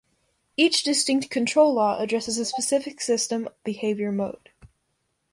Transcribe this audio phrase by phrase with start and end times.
[0.57, 4.49] Each distinct control law addresses a specific system behavior mode.